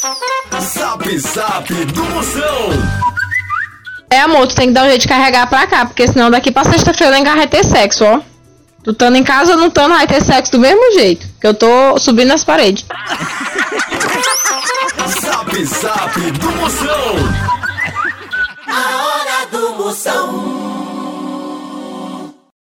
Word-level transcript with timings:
Zap 0.00 1.18
Zap 1.18 1.68
do 1.68 2.04
Moção. 2.04 2.70
É, 4.08 4.20
amor, 4.20 4.46
tu 4.46 4.54
tem 4.54 4.68
que 4.68 4.72
dar 4.72 4.84
um 4.84 4.88
jeito 4.88 5.02
de 5.02 5.08
carregar 5.08 5.46
pra 5.46 5.66
cá, 5.66 5.84
porque 5.84 6.08
senão 6.08 6.30
daqui 6.30 6.50
pra 6.50 6.64
sexta-feira 6.64 7.18
eu 7.18 7.24
vai 7.36 7.46
ter 7.46 7.62
sexo, 7.62 8.06
ó. 8.06 8.20
Tu 8.82 8.94
tando 8.94 9.16
em 9.16 9.22
casa 9.22 9.52
ou 9.52 9.58
não 9.58 9.68
tando, 9.68 9.94
vai 9.94 10.06
ter 10.06 10.24
sexo 10.24 10.52
do 10.52 10.58
mesmo 10.58 10.92
jeito. 10.92 11.26
Que 11.38 11.46
eu 11.46 11.52
tô 11.52 11.98
subindo 11.98 12.32
as 12.32 12.42
paredes. 12.42 12.86
Zap 15.20 15.64
Zap 15.66 16.18
do 16.18 16.52
Moção. 16.52 17.14
A 18.68 19.04
hora 19.04 19.46
do 19.52 19.74
Moção. 19.74 20.49